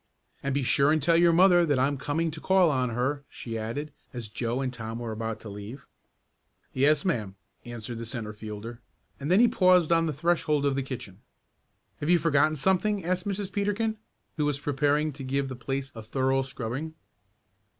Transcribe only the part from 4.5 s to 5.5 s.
and Tom were about to